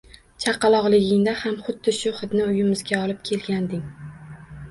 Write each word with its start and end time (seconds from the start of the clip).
Chaqaloqligingda 0.43 1.33
ham 1.41 1.57
xuddi 1.67 1.93
shu 1.97 2.13
hidni 2.21 2.41
uyimizga 2.47 2.99
olib 3.01 3.23
kelganding 3.31 3.85